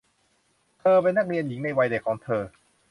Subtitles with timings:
[0.79, 2.41] เธอเป็นนักเรียนหญิงในวัยเด็กของเธอ